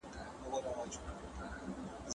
[0.49, 0.97] وېران